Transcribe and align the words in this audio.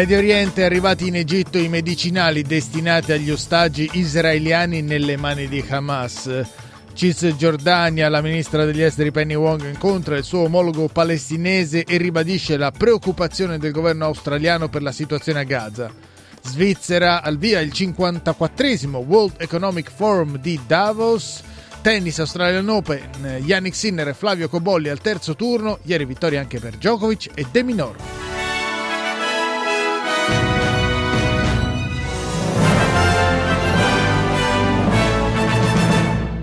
Medio 0.00 0.16
Oriente, 0.16 0.64
arrivati 0.64 1.08
in 1.08 1.16
Egitto 1.16 1.58
i 1.58 1.68
medicinali 1.68 2.40
destinati 2.40 3.12
agli 3.12 3.30
ostaggi 3.30 3.86
israeliani 3.92 4.80
nelle 4.80 5.18
mani 5.18 5.46
di 5.46 5.62
Hamas. 5.68 6.42
Cisgiordania, 6.94 8.08
la 8.08 8.22
ministra 8.22 8.64
degli 8.64 8.80
esteri 8.80 9.10
Penny 9.10 9.34
Wong 9.34 9.62
incontra 9.66 10.16
il 10.16 10.24
suo 10.24 10.44
omologo 10.44 10.88
palestinese 10.88 11.84
e 11.84 11.98
ribadisce 11.98 12.56
la 12.56 12.70
preoccupazione 12.70 13.58
del 13.58 13.72
governo 13.72 14.06
australiano 14.06 14.70
per 14.70 14.80
la 14.80 14.90
situazione 14.90 15.40
a 15.40 15.44
Gaza. 15.44 15.92
Svizzera 16.44 17.22
al 17.22 17.36
via 17.36 17.60
il 17.60 17.70
54 17.70 18.98
World 19.06 19.34
Economic 19.36 19.90
Forum 19.94 20.38
di 20.38 20.58
Davos. 20.66 21.42
Tennis 21.82 22.18
Australian 22.20 22.70
Open, 22.70 23.42
Yannick 23.44 23.76
Sinner 23.76 24.08
e 24.08 24.14
Flavio 24.14 24.48
Cobolli 24.48 24.88
al 24.88 25.02
terzo 25.02 25.36
turno, 25.36 25.78
ieri 25.82 26.06
vittoria 26.06 26.40
anche 26.40 26.58
per 26.58 26.76
Djokovic 26.76 27.32
e 27.34 27.44
De 27.50 27.62
Minor. 27.62 28.29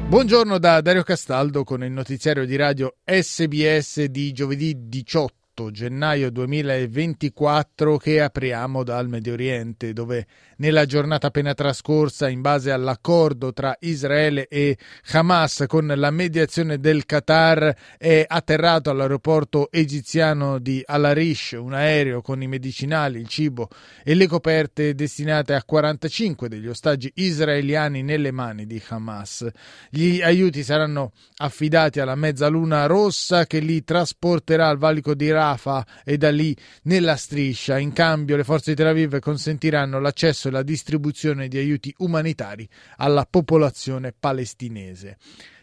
Buongiorno 0.09 0.57
da 0.57 0.79
Dario 0.79 1.03
Castaldo 1.03 1.65
con 1.65 1.83
il 1.83 1.91
notiziario 1.91 2.45
di 2.45 2.55
radio 2.55 2.95
SBS 3.03 4.05
di 4.05 4.31
giovedì 4.31 4.87
18 4.87 5.46
gennaio 5.71 6.29
2024 6.29 7.97
che 7.97 8.21
apriamo 8.21 8.83
dal 8.83 9.09
Medio 9.09 9.33
Oriente, 9.33 9.91
dove 9.91 10.27
nella 10.57 10.85
giornata 10.85 11.27
appena 11.27 11.53
trascorsa, 11.55 12.29
in 12.29 12.41
base 12.41 12.71
all'accordo 12.71 13.53
tra 13.53 13.75
Israele 13.79 14.47
e 14.47 14.77
Hamas 15.11 15.65
con 15.67 15.87
la 15.87 16.11
mediazione 16.11 16.79
del 16.79 17.05
Qatar, 17.05 17.75
è 17.97 18.23
atterrato 18.27 18.91
all'aeroporto 18.91 19.69
egiziano 19.71 20.59
di 20.59 20.81
Al-Arish 20.85 21.57
un 21.59 21.73
aereo 21.73 22.21
con 22.21 22.41
i 22.41 22.47
medicinali, 22.47 23.19
il 23.19 23.27
cibo 23.27 23.69
e 24.03 24.13
le 24.13 24.27
coperte 24.27 24.93
destinate 24.93 25.55
a 25.55 25.63
45 25.63 26.47
degli 26.47 26.67
ostaggi 26.67 27.11
israeliani 27.15 28.03
nelle 28.03 28.31
mani 28.31 28.67
di 28.67 28.81
Hamas. 28.89 29.47
Gli 29.89 30.21
aiuti 30.21 30.63
saranno 30.63 31.13
affidati 31.37 31.99
alla 31.99 32.15
Mezzaluna 32.15 32.85
Rossa 32.85 33.45
che 33.47 33.59
li 33.59 33.83
trasporterà 33.83 34.67
al 34.67 34.77
valico 34.77 35.15
di 35.15 35.31
Rafah 35.31 35.45
Rafah 35.47 35.85
e 36.03 36.17
da 36.17 36.31
lì 36.31 36.55
nella 36.83 37.15
striscia. 37.15 37.77
In 37.77 37.93
cambio 37.93 38.35
le 38.35 38.43
forze 38.43 38.71
di 38.71 38.77
Tel 38.77 38.87
Aviv 38.87 39.19
consentiranno 39.19 39.99
l'accesso 39.99 40.47
e 40.47 40.51
la 40.51 40.63
distribuzione 40.63 41.47
di 41.47 41.57
aiuti 41.57 41.93
umanitari 41.99 42.67
alla 42.97 43.25
popolazione 43.29 44.13
palestinese. 44.17 45.17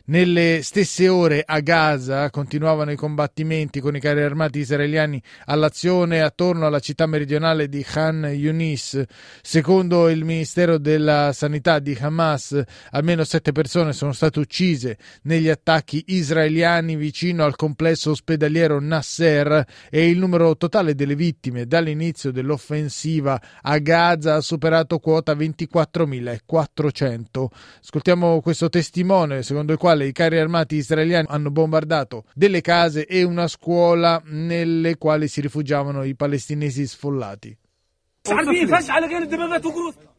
Nelle 0.06 0.60
stesse 0.62 1.08
ore 1.08 1.42
a 1.47 1.60
Gaza 1.60 2.28
continuavano 2.28 2.91
i 2.91 2.94
combattimenti 2.94 3.80
con 3.80 3.97
i 3.97 4.00
carri 4.00 4.20
armati 4.20 4.58
israeliani 4.58 5.19
all'azione 5.46 6.20
attorno 6.20 6.66
alla 6.66 6.78
città 6.78 7.06
meridionale 7.06 7.70
di 7.70 7.83
Khan 7.83 8.30
Yunis. 8.30 9.02
Secondo 9.41 10.11
il 10.11 10.27
Ministero 10.27 10.77
della 10.77 11.33
Sanità 11.33 11.78
di 11.78 11.96
Hamas, 11.98 12.62
almeno 12.91 13.24
sette 13.24 13.52
persone 13.52 13.94
sono 13.94 14.12
state 14.12 14.41
uccise 14.41 14.98
negli 15.22 15.48
attacchi 15.48 16.05
israeliani 16.08 16.96
vicino 16.96 17.45
al 17.45 17.57
complesso 17.57 18.11
ospedaliero 18.11 18.78
Nasser 18.80 19.64
e 19.89 20.11
il 20.11 20.18
numero 20.18 20.55
totale 20.58 20.95
delle 20.95 21.17
vittime 21.17 21.64
dall'inizio 21.64 22.30
dell'offensiva 22.30 23.40
a 23.62 23.78
Gaza 23.78 24.34
ha 24.34 24.42
superato 24.42 24.98
quota 24.98 25.33
24.400. 25.33 27.46
Ascoltiamo 27.83 28.42
questo 28.42 28.68
testimone 28.68 29.42
secondo 29.42 29.73
il 29.73 29.78
quale 29.78 29.92
quale 29.94 30.08
i 30.08 30.12
carri 30.12 30.38
armati 30.38 30.77
israeliani 30.77 31.27
hanno 31.30 31.50
bombardato 31.50 32.24
delle 32.34 32.60
case 32.60 33.06
e 33.06 33.22
una 33.22 33.46
scuola 33.46 34.20
nelle 34.27 34.98
quali 34.98 35.28
si 35.28 35.40
rifugiavano 35.40 36.02
i 36.02 36.14
palestinesi 36.16 36.86
sfollati. 36.86 37.56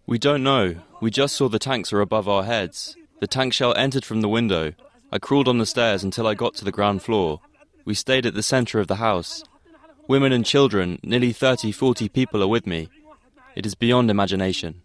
We 0.07 0.17
don't 0.17 0.41
know. 0.41 0.75
We 1.01 1.09
just 1.09 1.35
saw 1.35 1.49
the 1.49 1.57
tanks 1.57 1.91
are 1.91 2.01
above 2.01 2.29
our 2.29 2.45
heads. 2.45 2.95
The 3.19 3.27
tank 3.27 3.53
shell 3.53 3.73
entered 3.75 4.05
from 4.05 4.21
the 4.21 4.27
window. 4.27 4.73
I 5.11 5.19
crawled 5.19 5.47
on 5.47 5.57
the 5.57 5.65
stairs 5.65 6.03
until 6.03 6.27
I 6.27 6.35
got 6.35 6.55
to 6.55 6.63
the 6.63 6.71
ground 6.71 7.01
floor. 7.01 7.39
We 7.85 7.95
stayed 7.95 8.25
at 8.25 8.33
the 8.33 8.43
center 8.43 8.79
of 8.79 8.87
the 8.87 8.95
house. 8.95 9.43
Women 10.07 10.31
and 10.31 10.45
children, 10.45 10.99
nearly 11.03 11.33
30, 11.33 11.71
40 11.71 12.09
people 12.09 12.43
are 12.43 12.47
with 12.47 12.67
me. 12.67 12.89
It 13.55 13.65
is 13.65 13.73
beyond 13.73 14.11
imagination. 14.11 14.81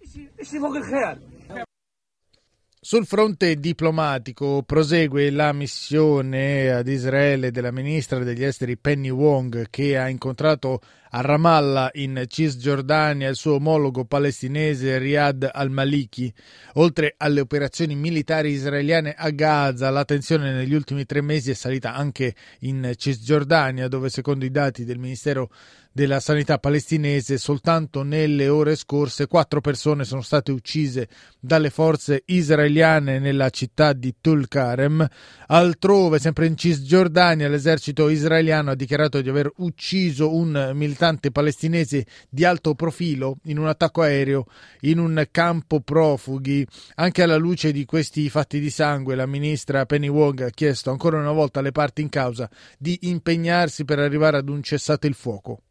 Sul 2.82 3.04
fronte 3.04 3.56
diplomatico 3.56 4.62
prosegue 4.62 5.30
la 5.30 5.52
missione 5.52 6.70
ad 6.70 6.88
Israele 6.88 7.50
della 7.50 7.70
ministra 7.70 8.20
degli 8.20 8.42
esteri 8.42 8.78
Penny 8.78 9.10
Wong 9.10 9.68
che 9.68 9.98
ha 9.98 10.08
incontrato 10.08 10.80
a 11.10 11.20
Ramallah 11.20 11.90
in 11.94 12.24
Cisgiordania 12.26 13.28
il 13.28 13.36
suo 13.36 13.54
omologo 13.54 14.04
palestinese 14.04 14.98
Riyad 14.98 15.48
al-Maliki. 15.52 16.32
Oltre 16.74 17.14
alle 17.16 17.40
operazioni 17.40 17.94
militari 17.94 18.50
israeliane 18.50 19.14
a 19.16 19.30
Gaza, 19.30 19.90
la 19.90 20.04
tensione 20.04 20.52
negli 20.52 20.74
ultimi 20.74 21.04
tre 21.06 21.20
mesi 21.20 21.50
è 21.50 21.54
salita 21.54 21.94
anche 21.94 22.34
in 22.60 22.92
Cisgiordania 22.96 23.88
dove 23.88 24.08
secondo 24.08 24.44
i 24.44 24.50
dati 24.50 24.84
del 24.84 24.98
Ministero 24.98 25.50
della 25.92 26.20
sanità 26.20 26.58
palestinese, 26.58 27.36
soltanto 27.36 28.04
nelle 28.04 28.48
ore 28.48 28.76
scorse 28.76 29.26
quattro 29.26 29.60
persone 29.60 30.04
sono 30.04 30.22
state 30.22 30.52
uccise 30.52 31.08
dalle 31.40 31.70
forze 31.70 32.22
israeliane 32.26 33.18
nella 33.18 33.50
città 33.50 33.92
di 33.92 34.14
Tulkarem. 34.20 35.06
Altrove, 35.48 36.20
sempre 36.20 36.46
in 36.46 36.56
Cisgiordania, 36.56 37.48
l'esercito 37.48 38.08
israeliano 38.08 38.70
ha 38.70 38.76
dichiarato 38.76 39.20
di 39.20 39.28
aver 39.28 39.50
ucciso 39.56 40.32
un 40.32 40.70
militante 41.00 41.30
palestinese 41.30 42.04
di 42.28 42.44
alto 42.44 42.74
profilo 42.74 43.38
in 43.44 43.58
un 43.58 43.66
attacco 43.66 44.02
aereo 44.02 44.44
in 44.80 44.98
un 44.98 45.26
campo 45.30 45.80
profughi. 45.80 46.66
Anche 46.96 47.22
alla 47.22 47.36
luce 47.36 47.72
di 47.72 47.86
questi 47.86 48.28
fatti 48.28 48.60
di 48.60 48.68
sangue, 48.68 49.14
la 49.14 49.26
ministra 49.26 49.86
Penny 49.86 50.08
Wong 50.08 50.42
ha 50.42 50.50
chiesto 50.50 50.90
ancora 50.90 51.18
una 51.18 51.32
volta 51.32 51.60
alle 51.60 51.72
parti 51.72 52.02
in 52.02 52.10
causa 52.10 52.48
di 52.78 52.98
impegnarsi 53.02 53.84
per 53.84 53.98
arrivare 53.98 54.36
ad 54.36 54.48
un 54.48 54.62
cessate 54.62 55.06
il 55.06 55.14
fuoco. 55.14 55.62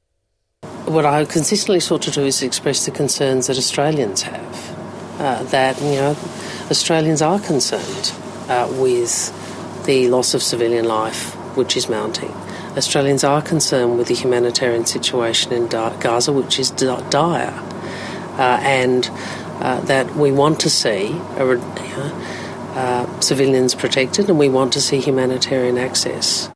What 0.85 1.06
I 1.06 1.25
consistently 1.31 1.79
sought 1.79 2.03
to 2.06 2.11
do 2.11 2.25
is 2.25 2.41
express 2.41 2.85
the 2.85 2.91
concerns 2.91 3.46
that 3.46 3.57
Australians 3.57 4.23
have. 4.23 4.78
Uh, 5.19 5.44
that, 5.51 5.79
you 5.81 6.00
know, 6.00 6.16
Australians 6.69 7.22
are 7.22 7.40
concerned 7.40 8.13
uh, 8.47 8.67
with 8.79 9.31
the 9.85 10.07
loss 10.07 10.34
of 10.34 10.41
civilian 10.41 10.85
life, 10.85 11.35
which 11.56 11.75
is 11.75 11.88
mounting. 11.90 12.31
Australians 12.79 13.25
are 13.25 13.41
concerned 13.41 13.97
with 13.97 14.07
the 14.07 14.16
humanitarian 14.16 14.85
situation 14.85 15.51
in 15.51 15.67
Gaza, 15.67 16.31
which 16.31 16.57
is 16.59 16.72
dire, 16.72 17.53
uh, 18.38 18.57
and 18.63 19.09
uh, 19.59 19.81
that 19.81 20.16
we 20.16 20.31
want 20.31 20.62
to 20.62 20.69
see 20.69 21.09
uh, 22.75 23.19
civilians 23.19 23.75
protected 23.75 24.29
and 24.29 24.40
we 24.40 24.47
want 24.47 24.72
to 24.72 24.79
see 24.79 25.01
humanitarian 25.01 25.78
access. 25.78 26.50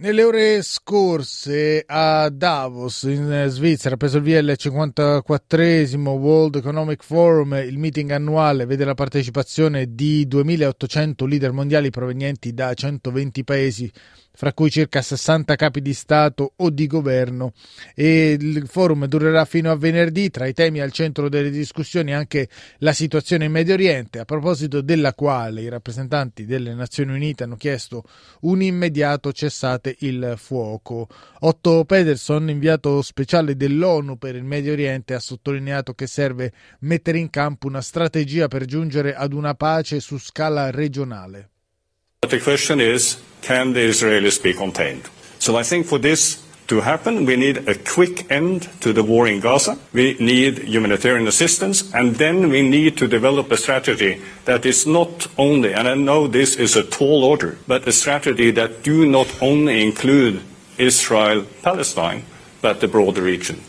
Nelle 0.00 0.22
ore 0.22 0.62
scorse 0.62 1.82
a 1.84 2.28
Davos 2.28 3.02
in 3.02 3.46
Svizzera 3.48 3.96
ha 3.96 3.98
preso 3.98 4.18
il 4.18 4.22
via 4.22 4.38
il 4.38 4.54
54 4.56 5.64
World 6.12 6.54
Economic 6.54 7.02
Forum, 7.02 7.54
il 7.54 7.78
meeting 7.78 8.12
annuale 8.12 8.64
vede 8.64 8.84
la 8.84 8.94
partecipazione 8.94 9.96
di 9.96 10.24
2800 10.28 11.26
leader 11.26 11.50
mondiali 11.50 11.90
provenienti 11.90 12.54
da 12.54 12.72
120 12.74 13.42
paesi 13.42 13.90
fra 14.38 14.52
cui 14.52 14.70
circa 14.70 15.02
60 15.02 15.56
capi 15.56 15.82
di 15.82 15.92
Stato 15.92 16.52
o 16.54 16.70
di 16.70 16.86
governo 16.86 17.54
e 17.92 18.36
il 18.38 18.68
forum 18.68 19.06
durerà 19.06 19.44
fino 19.44 19.72
a 19.72 19.76
venerdì. 19.76 20.30
Tra 20.30 20.46
i 20.46 20.52
temi 20.52 20.78
al 20.78 20.92
centro 20.92 21.28
delle 21.28 21.50
discussioni 21.50 22.14
anche 22.14 22.48
la 22.78 22.92
situazione 22.92 23.46
in 23.46 23.50
Medio 23.50 23.74
Oriente, 23.74 24.20
a 24.20 24.24
proposito 24.24 24.80
della 24.80 25.12
quale 25.12 25.62
i 25.62 25.68
rappresentanti 25.68 26.44
delle 26.44 26.72
Nazioni 26.72 27.14
Unite 27.14 27.42
hanno 27.42 27.56
chiesto 27.56 28.04
un 28.42 28.62
immediato 28.62 29.32
cessate 29.32 29.87
il 30.00 30.34
fuoco. 30.36 31.08
Otto 31.40 31.84
Pederson, 31.84 32.50
inviato 32.50 33.02
speciale 33.02 33.56
dell'ONU 33.56 34.18
per 34.18 34.34
il 34.34 34.44
Medio 34.44 34.72
Oriente, 34.72 35.14
ha 35.14 35.20
sottolineato 35.20 35.94
che 35.94 36.06
serve 36.06 36.52
mettere 36.80 37.18
in 37.18 37.30
campo 37.30 37.66
una 37.66 37.82
strategia 37.82 38.48
per 38.48 38.64
giungere 38.64 39.14
ad 39.14 39.32
una 39.32 39.54
pace 39.54 40.00
su 40.00 40.18
scala 40.18 40.70
regionale. 40.70 41.50
But 42.20 42.30
the 42.30 42.40
question 42.40 42.80
is, 42.80 43.18
can 43.40 43.72
the 43.72 43.86
Israelis 43.86 44.40
be 44.40 44.52
contained? 44.52 45.08
So 45.38 45.58
I 45.58 45.62
think 45.62 45.86
for 45.86 46.00
this 46.00 46.46
to 46.68 46.80
happen, 46.80 47.24
we 47.24 47.36
need 47.36 47.68
a 47.68 47.74
quick 47.74 48.30
end 48.30 48.68
to 48.80 48.92
the 48.92 49.02
war 49.02 49.26
in 49.26 49.40
Gaza. 49.40 49.78
We 49.92 50.16
need 50.20 50.58
humanitarian 50.58 51.26
assistance, 51.26 51.92
and 51.92 52.16
then 52.16 52.48
we 52.50 52.62
need 52.62 52.96
to 52.98 53.08
develop 53.08 53.50
a 53.50 53.56
strategy 53.56 54.22
that 54.44 54.64
is 54.64 54.86
not 54.86 55.26
only, 55.36 55.74
and 55.74 55.88
I 55.88 55.94
know 55.94 56.26
this 56.28 56.56
is 56.56 56.76
a 56.76 56.84
tall 56.84 57.24
order, 57.24 57.58
but 57.66 57.88
a 57.88 57.92
strategy 57.92 58.50
that 58.52 58.82
do 58.82 59.06
not 59.06 59.28
only 59.42 59.82
include 59.82 60.42
Israel, 60.76 61.44
Palestine, 61.62 62.24
but 62.62 62.80
the 62.80 62.88
broader 62.88 63.22
region. 63.22 63.64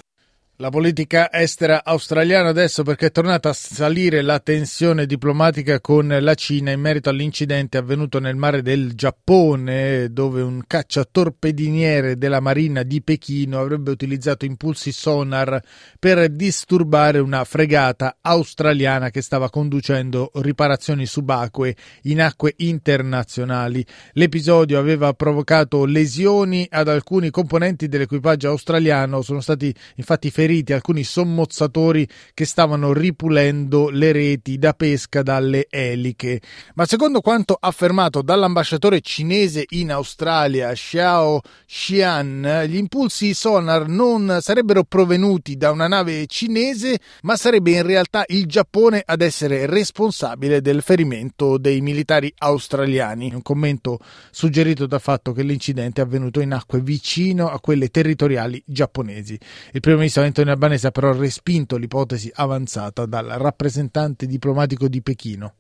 La 0.62 0.68
politica 0.68 1.32
estera 1.32 1.86
australiana 1.86 2.50
adesso 2.50 2.84
perché 2.84 3.06
è 3.06 3.12
tornata 3.14 3.48
a 3.48 3.54
salire 3.54 4.22
la 4.22 4.42
tensione 4.42 5.06
diplomatica 5.06 5.80
con 5.80 6.14
la 6.20 6.34
Cina 6.36 6.72
in 6.72 6.82
merito 6.82 7.08
all'incidente 7.08 7.78
avvenuto 7.78 8.20
nel 8.20 8.36
mare 8.36 8.62
del 8.62 8.94
Giappone 8.94 10.12
dove 10.12 10.42
un 10.42 10.62
cacciatorpediniere 10.68 12.18
della 12.18 12.42
Marina 12.42 12.84
di 12.84 13.02
Pechino 13.02 13.58
avrebbe 13.58 13.92
utilizzato 13.92 14.44
impulsi 14.44 14.92
sonar 14.92 15.64
per 15.98 16.28
disturbare 16.28 17.20
una 17.20 17.46
fregata 17.46 18.18
australiana 18.20 19.12
che 19.12 19.22
stava 19.22 19.50
conducendo 19.50 20.30
riparazioni 20.34 21.06
subacquee 21.06 21.74
in 22.02 22.22
acque 22.22 22.56
internazionali. 22.58 23.86
L'episodio 24.12 24.78
aveva 24.78 25.14
provocato 25.14 25.86
lesioni 25.86 26.68
ad 26.70 26.90
alcuni 26.90 27.30
componenti 27.30 27.88
dell'equipaggio 27.88 28.50
australiano, 28.50 29.22
sono 29.22 29.40
stati 29.40 29.74
infatti 29.96 30.30
feriti 30.30 30.48
feriti 30.50 30.74
alcuni 30.74 31.04
sommozzatori 31.04 32.08
che 32.34 32.46
stavano 32.46 32.92
ripulendo 32.92 33.90
le 33.90 34.12
reti 34.12 34.58
da 34.58 34.74
pesca 34.74 35.22
dalle 35.22 35.68
eliche. 35.70 36.42
Ma 36.74 36.88
secondo 36.88 37.22
quanto 37.22 37.56
affermato 37.60 38.24
dall'ambasciatore 38.24 39.00
cinese 39.02 39.66
in 39.70 39.92
Australia, 39.92 40.74
Xiao 40.74 41.42
Xian, 41.68 42.64
gli 42.68 42.78
impulsi 42.78 43.36
sonar 43.36 43.88
non 43.88 44.40
sarebbero 44.42 44.84
provenuti 44.84 45.56
da 45.56 45.70
una 45.70 45.88
nave 45.88 46.26
cinese, 46.26 46.98
ma 47.22 47.36
sarebbe 47.36 47.72
in 47.72 47.84
realtà 47.84 48.24
il 48.30 48.48
Giappone 48.48 49.04
ad 49.06 49.22
essere 49.22 49.68
responsabile 49.68 50.62
del 50.62 50.82
ferimento 50.82 51.60
dei 51.60 51.80
militari 51.82 52.34
australiani. 52.40 53.32
Un 53.36 53.44
commento 53.44 54.00
suggerito 54.32 54.88
dal 54.88 55.02
fatto 55.02 55.32
che 55.32 55.44
l'incidente 55.44 56.02
è 56.02 56.06
avvenuto 56.06 56.40
in 56.40 56.54
acque 56.54 56.82
vicino 56.82 57.50
a 57.50 57.60
quelle 57.60 57.90
territoriali 57.90 58.62
giapponesi. 58.66 59.38
Il 59.74 59.80
primo 59.82 59.98
ministro 59.98 60.24
Antonio 60.40 60.54
Albanese 60.54 60.88
ha 60.88 60.92
però 60.92 61.12
respinto 61.12 61.76
l'ipotesi 61.76 62.32
avanzata 62.34 63.06
dal 63.06 63.26
rappresentante 63.26 64.26
diplomatico 64.26 64.88
di 64.88 65.02
Pechino. 65.02 65.54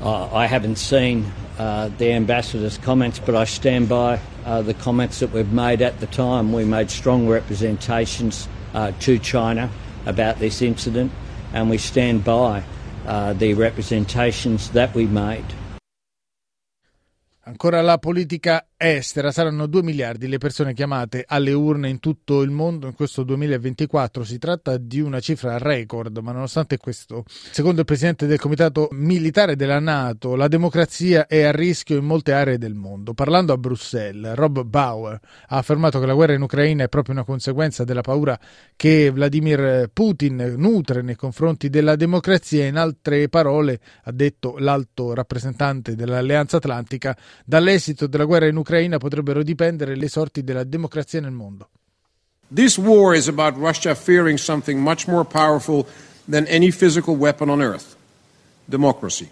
Uh, 0.00 0.28
I 0.32 0.46
haven't 0.46 0.78
seen 0.78 1.30
uh, 1.58 1.90
the 1.98 2.14
ambassador's 2.14 2.78
comments, 2.78 3.20
but 3.20 3.34
I 3.34 3.44
stand 3.44 3.88
by 3.88 4.18
uh, 4.44 4.62
the 4.62 4.74
comments 4.74 5.18
that 5.18 5.30
we've 5.32 5.52
made 5.52 5.84
at 5.84 5.98
the 6.00 6.06
time. 6.06 6.54
We 6.54 6.64
made 6.64 6.88
strong 6.88 7.28
representations 7.28 8.48
uh, 8.72 8.92
to 9.00 9.18
China 9.18 9.68
about 10.06 10.38
this 10.38 10.62
incident, 10.62 11.12
and 11.52 11.68
we 11.68 11.76
stand 11.76 12.24
by 12.24 12.62
uh, 13.06 13.34
the 13.34 13.52
representations 13.52 14.70
that 14.70 14.94
we 14.94 15.04
made. 15.06 15.44
Ancora 17.44 17.82
la 17.82 17.98
politica 17.98 18.68
estera 18.82 19.30
saranno 19.30 19.66
2 19.66 19.82
miliardi 19.84 20.26
le 20.26 20.38
persone 20.38 20.74
chiamate 20.74 21.24
alle 21.24 21.52
urne 21.52 21.88
in 21.88 22.00
tutto 22.00 22.42
il 22.42 22.50
mondo 22.50 22.88
in 22.88 22.94
questo 22.94 23.22
2024. 23.22 24.24
Si 24.24 24.38
tratta 24.38 24.76
di 24.76 25.00
una 25.00 25.20
cifra 25.20 25.56
record, 25.56 26.18
ma 26.18 26.32
nonostante 26.32 26.78
questo, 26.78 27.24
secondo 27.52 27.80
il 27.80 27.86
presidente 27.86 28.26
del 28.26 28.40
comitato 28.40 28.88
militare 28.90 29.54
della 29.54 29.78
Nato, 29.78 30.34
la 30.34 30.48
democrazia 30.48 31.28
è 31.28 31.42
a 31.42 31.52
rischio 31.52 31.96
in 31.96 32.04
molte 32.04 32.32
aree 32.32 32.58
del 32.58 32.74
mondo. 32.74 33.14
Parlando 33.14 33.52
a 33.52 33.56
Bruxelles, 33.56 34.34
Rob 34.34 34.64
Bauer 34.64 35.20
ha 35.46 35.56
affermato 35.56 36.00
che 36.00 36.06
la 36.06 36.14
guerra 36.14 36.34
in 36.34 36.42
Ucraina 36.42 36.82
è 36.82 36.88
proprio 36.88 37.14
una 37.14 37.24
conseguenza 37.24 37.84
della 37.84 38.00
paura 38.00 38.36
che 38.74 39.12
Vladimir 39.12 39.90
Putin 39.92 40.54
nutre 40.56 41.02
nei 41.02 41.14
confronti 41.14 41.70
della 41.70 41.94
democrazia. 41.94 42.66
In 42.66 42.76
altre 42.76 43.28
parole, 43.28 43.78
ha 44.02 44.12
detto 44.12 44.56
l'alto 44.58 45.14
rappresentante 45.14 45.94
dell'Alleanza 45.94 46.56
Atlantica, 46.56 47.16
dall'esito 47.44 48.08
della 48.08 48.24
guerra 48.24 48.46
in 48.46 48.56
Ucraina 48.56 48.70
Potrebbero 48.98 49.42
dipendere 49.42 49.96
le 49.96 50.08
sorti 50.08 50.42
della 50.42 50.64
democrazia 50.64 51.20
nel 51.20 51.32
mondo. 51.32 51.68
This 52.48 52.76
war 52.76 53.14
is 53.14 53.28
about 53.28 53.56
Russia 53.56 53.94
fearing 53.94 54.38
something 54.38 54.78
much 54.80 55.06
more 55.06 55.24
powerful 55.24 55.86
than 56.28 56.46
any 56.46 56.70
physical 56.70 57.16
weapon 57.16 57.48
on 57.48 57.60
earth 57.62 57.96
democracy. 58.68 59.28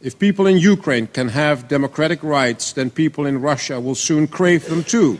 If 0.00 0.18
people 0.18 0.46
in 0.46 0.58
Ukraine 0.58 1.06
can 1.06 1.28
have 1.28 1.68
democratic 1.68 2.22
rights, 2.22 2.72
then 2.72 2.90
people 2.90 3.26
in 3.26 3.40
Russia 3.40 3.80
will 3.80 3.94
soon 3.94 4.26
crave 4.26 4.66
them 4.66 4.84
too. 4.84 5.18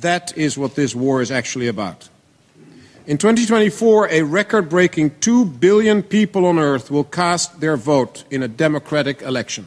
That 0.00 0.36
is 0.36 0.58
what 0.58 0.74
this 0.74 0.94
war 0.94 1.22
is 1.22 1.30
actually 1.30 1.68
about. 1.68 2.08
In 3.06 3.18
2024, 3.18 4.08
a 4.10 4.22
record 4.22 4.68
breaking 4.68 5.12
2 5.20 5.44
billion 5.44 6.02
people 6.02 6.44
on 6.44 6.58
earth 6.58 6.90
will 6.90 7.04
cast 7.04 7.60
their 7.60 7.76
vote 7.76 8.24
in 8.30 8.42
a 8.42 8.48
democratic 8.48 9.22
election. 9.22 9.66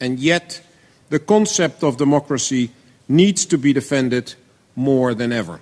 And 0.00 0.18
yet, 0.18 0.60
the 1.08 1.24
concept 1.24 1.82
of 1.82 1.96
democracy 1.96 2.70
needs 3.06 3.46
to 3.46 3.58
be 3.58 3.72
defended 3.72 4.34
more 4.74 5.14
than 5.14 5.32
ever. 5.32 5.60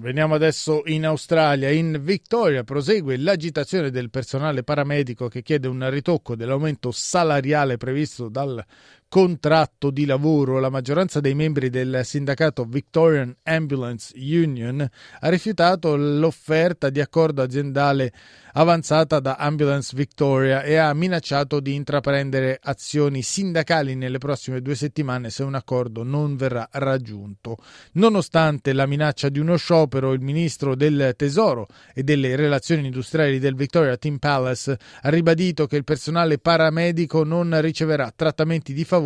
Veniamo 0.00 0.36
adesso 0.36 0.82
in 0.84 1.04
Australia. 1.04 1.70
In 1.70 1.98
Victoria 2.00 2.62
prosegue 2.62 3.16
l'agitazione 3.16 3.90
del 3.90 4.10
personale 4.10 4.62
paramedico 4.62 5.26
che 5.26 5.42
chiede 5.42 5.66
un 5.66 5.90
ritocco 5.90 6.36
dell'aumento 6.36 6.92
salariale 6.92 7.78
previsto 7.78 8.28
dal 8.28 8.64
contratto 9.08 9.90
di 9.90 10.04
lavoro. 10.04 10.60
La 10.60 10.68
maggioranza 10.68 11.20
dei 11.20 11.34
membri 11.34 11.70
del 11.70 12.02
sindacato 12.04 12.64
Victorian 12.64 13.34
Ambulance 13.44 14.12
Union 14.16 14.86
ha 15.20 15.28
rifiutato 15.28 15.96
l'offerta 15.96 16.90
di 16.90 17.00
accordo 17.00 17.42
aziendale 17.42 18.12
avanzata 18.52 19.20
da 19.20 19.36
Ambulance 19.36 19.94
Victoria 19.94 20.62
e 20.62 20.76
ha 20.76 20.92
minacciato 20.92 21.60
di 21.60 21.74
intraprendere 21.74 22.58
azioni 22.60 23.22
sindacali 23.22 23.94
nelle 23.94 24.18
prossime 24.18 24.60
due 24.60 24.74
settimane 24.74 25.30
se 25.30 25.42
un 25.44 25.54
accordo 25.54 26.02
non 26.02 26.36
verrà 26.36 26.68
raggiunto. 26.72 27.56
Nonostante 27.92 28.72
la 28.72 28.86
minaccia 28.86 29.28
di 29.28 29.38
uno 29.38 29.56
sciopero, 29.56 30.12
il 30.12 30.20
ministro 30.20 30.74
del 30.74 31.14
Tesoro 31.16 31.66
e 31.94 32.02
delle 32.02 32.36
relazioni 32.36 32.86
industriali 32.86 33.38
del 33.38 33.54
Victoria 33.54 33.96
Team 33.96 34.18
Palace 34.18 34.76
ha 35.02 35.08
ribadito 35.08 35.66
che 35.66 35.76
il 35.76 35.84
personale 35.84 36.38
paramedico 36.38 37.24
non 37.24 37.60
riceverà 37.60 38.12
trattamenti 38.14 38.72
di 38.72 38.84
favore 38.84 38.97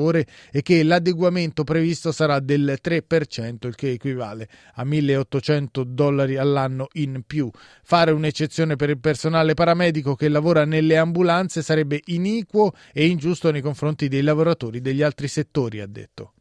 e 0.50 0.62
che 0.62 0.82
l'adeguamento 0.82 1.64
previsto 1.64 2.12
sarà 2.12 2.40
del 2.40 2.78
3%, 2.82 3.66
il 3.66 3.74
che 3.74 3.90
equivale 3.90 4.48
a 4.74 4.84
1800 4.84 5.84
dollari 5.84 6.36
all'anno 6.36 6.88
in 6.94 7.22
più. 7.26 7.50
Fare 7.82 8.10
un'eccezione 8.10 8.76
per 8.76 8.90
il 8.90 8.98
personale 8.98 9.54
paramedico 9.54 10.14
che 10.14 10.28
lavora 10.28 10.64
nelle 10.64 10.96
ambulanze 10.96 11.62
sarebbe 11.62 12.00
iniquo 12.06 12.72
e 12.92 13.06
ingiusto 13.06 13.50
nei 13.50 13.60
confronti 13.60 14.08
dei 14.08 14.22
lavoratori 14.22 14.80
degli 14.80 15.02
altri 15.02 15.28
settori, 15.28 15.80
ha 15.80 15.86
detto. 15.86 16.32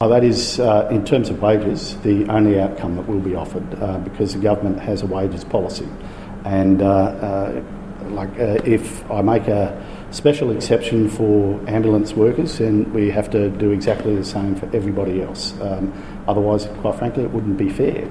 Oh, 0.00 0.08
that 0.08 0.24
is, 0.24 0.58
uh, 0.58 0.88
in 0.90 1.04
terms 1.04 1.30
of 1.30 1.40
wages, 1.40 1.96
the 2.02 2.26
only 2.28 2.58
outcome 2.60 2.96
that 2.96 3.06
will 3.06 3.20
be 3.20 3.36
offered 3.36 3.62
uh, 3.80 3.98
because 3.98 4.32
the 4.32 4.40
government 4.40 4.80
has 4.80 5.02
a 5.02 5.06
wages 5.06 5.44
policy. 5.44 5.86
And 6.44 6.82
uh, 6.82 6.86
uh 6.86 7.62
like, 8.10 8.36
uh, 8.36 8.58
if 8.64 9.08
I 9.08 9.22
make 9.22 9.46
a 9.46 9.70
special 10.12 10.50
exception 10.50 11.08
for 11.08 11.58
ambulance 11.66 12.14
workers, 12.14 12.58
then 12.58 12.92
we 12.92 13.10
have 13.10 13.30
to 13.30 13.48
do 13.50 13.72
exactly 13.72 14.14
the 14.14 14.24
same 14.24 14.54
for 14.54 14.68
everybody 14.74 15.22
else. 15.22 15.54
Um, 15.60 15.92
otherwise, 16.28 16.66
quite 16.80 16.96
frankly, 16.98 17.24
it 17.24 17.30
wouldn't 17.30 17.56
be 17.56 17.68
fair. 17.70 18.08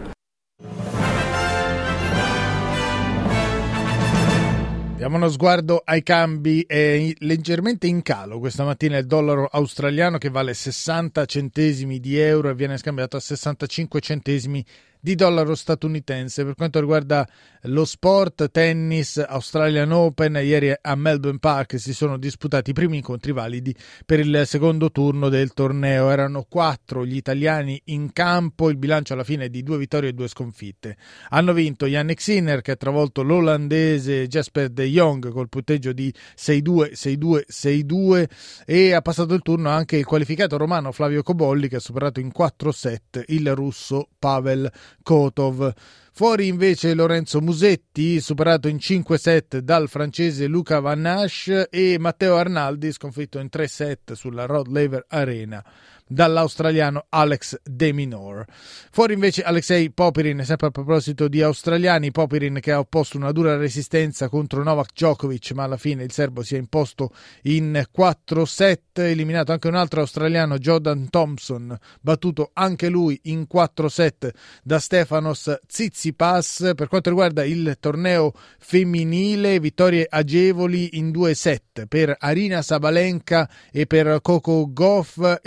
Diamo 5.02 5.16
uno 5.16 5.30
sguardo 5.30 5.82
ai 5.84 6.04
cambi, 6.04 6.64
è 6.68 7.12
leggermente 7.20 7.88
in 7.88 8.04
calo 8.04 8.38
questa 8.38 8.64
mattina 8.64 8.98
il 8.98 9.08
dollaro 9.08 9.48
australiano 9.52 10.20
che 10.20 10.30
vale 10.30 10.54
60 10.54 11.26
centesimi 11.26 12.00
di 12.00 12.20
euro 12.20 12.50
e 12.50 12.54
viene 12.54 12.78
scambiato 12.78 13.18
a 13.18 13.20
65 13.20 14.00
centesimi 14.00 14.64
di 14.64 14.91
dollaro 15.02 15.56
statunitense. 15.56 16.44
Per 16.46 16.56
quanto 16.56 16.80
riguarda 16.80 17.28
lo 17.66 17.86
sport, 17.86 18.50
tennis, 18.52 19.18
Australian 19.18 19.92
Open, 19.92 20.40
ieri 20.42 20.74
a 20.80 20.96
Melbourne 20.96 21.40
Park 21.40 21.80
si 21.80 21.94
sono 21.94 22.18
disputati 22.18 22.72
i 22.72 22.74
primi 22.74 22.98
incontri 22.98 23.32
validi 23.32 23.76
per 24.06 24.20
il 24.20 24.44
secondo 24.46 24.92
turno 24.92 25.30
del 25.30 25.54
torneo. 25.54 26.10
Erano 26.10 26.46
quattro 26.48 27.06
gli 27.06 27.16
italiani 27.16 27.82
in 27.86 28.14
campo, 28.14 28.70
il 28.70 28.78
bilancio 28.78 29.14
alla 29.14 29.24
fine 29.24 29.46
è 29.46 29.50
di 29.50 29.64
due 29.64 29.78
vittorie 29.78 30.10
e 30.10 30.14
due 30.14 30.28
sconfitte. 30.28 30.98
Hanno 31.30 31.54
vinto 31.54 31.86
Yannick 31.86 32.22
Sinner 32.22 32.62
che 32.62 32.72
ha 32.72 32.76
travolto 32.76 33.24
l'olandese 33.24 34.28
Jasper 34.28 34.70
de 34.70 34.86
Jong 34.86 35.30
col 35.32 35.50
punteggio 35.50 35.94
di 35.94 36.14
6-2, 36.38 36.94
6-2, 36.94 37.44
6-2 37.50 38.26
e 38.66 38.94
ha 38.94 39.02
passato 39.02 39.34
il 39.34 39.42
turno 39.42 39.70
anche 39.70 39.98
il 39.98 40.06
qualificato 40.06 40.58
romano 40.58 40.92
Flavio 40.92 41.24
Cobolli 41.24 41.68
che 41.68 41.78
ha 41.78 41.80
superato 41.80 42.20
in 42.20 42.32
4 42.32 42.72
set 42.72 43.24
il 43.28 43.54
russo 43.56 44.10
Pavel 44.20 44.72
Kotov. 45.04 45.74
Fuori 46.14 46.48
invece 46.48 46.94
Lorenzo 46.94 47.40
Musetti, 47.40 48.20
superato 48.20 48.68
in 48.68 48.80
5 48.80 49.18
set 49.18 49.60
dal 49.60 49.88
francese 49.88 50.46
Luca 50.46 50.80
Van 50.80 51.00
Nash 51.00 51.68
e 51.70 51.98
Matteo 51.98 52.36
Arnaldi, 52.36 52.92
sconfitto 52.92 53.40
in 53.40 53.50
3 53.50 53.68
set 53.68 54.14
sulla 54.14 54.46
Rod 54.46 54.68
Laver 54.68 55.06
Arena. 55.08 55.64
Dall'australiano 56.12 57.06
Alex 57.10 57.60
De 57.64 57.94
Minor. 57.94 58.46
Fuori 58.92 59.14
invece 59.14 59.44
Alexei 59.44 59.92
Popirin, 59.92 60.44
sempre 60.44 60.68
a 60.68 60.72
proposito 60.72 61.28
di 61.28 61.42
australiani, 61.42 62.12
Popirin 62.12 62.60
che 62.60 62.72
ha 62.74 62.80
opposto 62.80 63.18
una 63.18 63.32
dura 63.32 63.56
resistenza 63.56 64.28
contro 64.28 64.62
Novak 64.62 64.92
Djokovic, 64.94 65.52
ma 65.52 65.64
alla 65.64 65.78
fine 65.78 66.04
il 66.04 66.12
serbo 66.12 66.44
si 66.44 66.56
è 66.56 66.58
imposto 66.58 67.14
in 67.44 67.82
4-7, 67.98 68.76
eliminato 68.94 69.54
anche 69.54 69.70
un 69.70 69.76
altro 69.76 70.02
australiano, 70.02 70.58
Jordan 70.58 71.10
Thompson, 71.10 71.78
battuto 72.02 72.52
anche 72.54 72.90
lui 72.90 73.18
in 73.24 73.48
4-7 73.52 74.30
da 74.64 74.80
Stefanos 74.80 75.60
Tsitsipas. 75.66 76.74
Per 76.76 76.88
quanto 76.90 77.10
riguarda 77.10 77.46
il 77.46 77.78
torneo 77.80 78.34
femminile, 78.60 79.60
vittorie 79.60 80.06
agevoli 80.10 80.98
in 80.98 81.12
due 81.12 81.34
set 81.36 81.86
per 81.86 82.16
Arina 82.20 82.62
Sabalenka 82.62 83.50
e 83.72 83.88
per 83.88 84.20
Coco 84.22 84.68
Goff, 84.72 85.40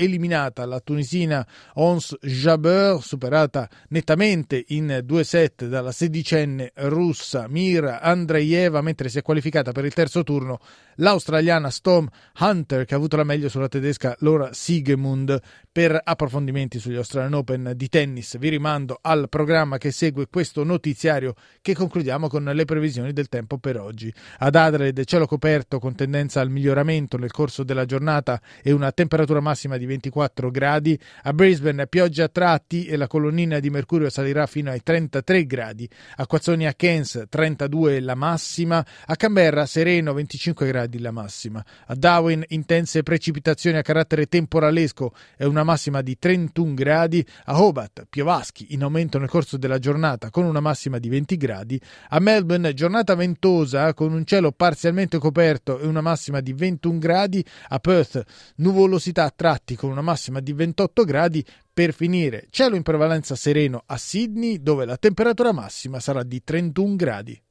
eliminata 0.54 0.64
la 0.64 0.80
tunisina 0.80 1.46
Ons 1.74 2.16
Jabeur, 2.20 3.02
superata 3.02 3.68
nettamente 3.88 4.64
in 4.68 5.00
due 5.04 5.24
set 5.24 5.66
dalla 5.66 5.92
sedicenne 5.92 6.72
russa 6.74 7.46
Mira 7.48 8.00
Andreeva, 8.00 8.80
mentre 8.80 9.08
si 9.08 9.18
è 9.18 9.22
qualificata 9.22 9.72
per 9.72 9.84
il 9.84 9.92
terzo 9.92 10.22
turno 10.22 10.60
l'australiana 10.96 11.70
Storm 11.70 12.08
Hunter 12.38 12.84
che 12.84 12.94
ha 12.94 12.96
avuto 12.96 13.16
la 13.16 13.24
meglio 13.24 13.48
sulla 13.48 13.68
tedesca 13.68 14.14
Laura 14.20 14.52
Siegemund. 14.52 15.40
Per 15.74 16.00
approfondimenti 16.04 16.78
sugli 16.78 16.94
Australian 16.94 17.34
Open 17.34 17.72
di 17.74 17.88
tennis 17.88 18.38
vi 18.38 18.48
rimando 18.48 18.98
al 19.02 19.28
programma 19.28 19.76
che 19.76 19.90
segue 19.90 20.28
questo 20.28 20.62
notiziario 20.62 21.34
che 21.60 21.74
concludiamo 21.74 22.28
con 22.28 22.44
le 22.44 22.64
previsioni 22.64 23.12
del 23.12 23.28
tempo 23.28 23.58
per 23.58 23.80
oggi. 23.80 24.12
Ad 24.38 24.54
Adelaide 24.54 25.04
cielo 25.04 25.26
coperto 25.26 25.80
con 25.80 25.96
tendenza 25.96 26.40
al 26.40 26.50
miglioramento 26.50 27.18
nel 27.18 27.32
corso 27.32 27.64
della 27.64 27.86
giornata 27.86 28.40
e 28.62 28.70
una 28.70 28.92
temperatura 28.92 29.40
massima 29.40 29.76
di 29.76 29.86
24 29.86 30.33
gradi. 30.50 30.98
A 31.22 31.32
Brisbane 31.32 31.86
pioggia 31.86 32.24
a 32.24 32.28
tratti 32.28 32.86
e 32.86 32.96
la 32.96 33.06
colonnina 33.06 33.60
di 33.60 33.70
mercurio 33.70 34.10
salirà 34.10 34.46
fino 34.46 34.70
ai 34.70 34.82
33 34.82 35.46
gradi. 35.46 35.88
A 36.16 36.26
Quazzoni 36.26 36.66
a 36.66 36.74
Cairns 36.74 37.24
32 37.28 38.00
la 38.00 38.14
massima. 38.14 38.84
A 39.06 39.16
Canberra 39.16 39.66
sereno 39.66 40.12
25 40.12 40.66
gradi 40.66 40.98
la 40.98 41.10
massima. 41.10 41.64
A 41.86 41.94
Darwin 41.94 42.44
intense 42.48 43.02
precipitazioni 43.02 43.78
a 43.78 43.82
carattere 43.82 44.26
temporalesco 44.26 45.12
e 45.36 45.46
una 45.46 45.64
massima 45.64 46.02
di 46.02 46.18
31 46.18 46.74
gradi. 46.74 47.24
A 47.44 47.62
Hobart 47.62 48.06
piovaschi 48.08 48.66
in 48.70 48.82
aumento 48.82 49.18
nel 49.18 49.28
corso 49.28 49.56
della 49.56 49.78
giornata 49.78 50.30
con 50.30 50.44
una 50.44 50.60
massima 50.60 50.98
di 50.98 51.08
20 51.08 51.36
gradi. 51.36 51.80
A 52.08 52.18
Melbourne 52.20 52.74
giornata 52.74 53.14
ventosa 53.14 53.94
con 53.94 54.12
un 54.12 54.24
cielo 54.24 54.52
parzialmente 54.52 55.18
coperto 55.18 55.78
e 55.78 55.86
una 55.86 56.00
massima 56.00 56.40
di 56.40 56.52
21 56.52 56.98
gradi. 56.98 57.44
A 57.68 57.78
Perth 57.78 58.22
nuvolosità 58.56 59.24
a 59.24 59.32
tratti 59.34 59.76
con 59.76 59.90
una 59.90 60.02
massima 60.24 60.40
di 60.40 60.52
28 60.52 61.04
gradi. 61.04 61.44
Per 61.72 61.92
finire, 61.92 62.46
cielo 62.50 62.76
in 62.76 62.82
prevalenza 62.82 63.34
sereno 63.34 63.82
a 63.86 63.96
Sydney, 63.96 64.62
dove 64.62 64.84
la 64.84 64.96
temperatura 64.96 65.52
massima 65.52 66.00
sarà 66.00 66.22
di 66.22 66.42
31 66.42 66.96
gradi. 66.96 67.42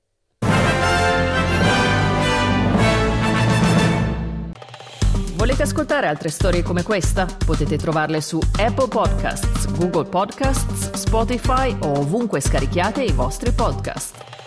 Volete 5.36 5.64
ascoltare 5.64 6.08
altre 6.08 6.30
storie 6.30 6.64
come 6.64 6.84
questa? 6.84 7.26
Potete 7.26 7.78
trovarle 7.78 8.22
su 8.22 8.40
Apple 8.58 8.88
Podcasts, 8.88 9.70
Google 9.76 10.08
Podcasts, 10.08 10.92
Spotify 10.94 11.76
o 11.82 12.00
ovunque 12.00 12.40
scarichiate 12.40 13.04
i 13.04 13.12
vostri 13.12 13.52
podcast. 13.52 14.43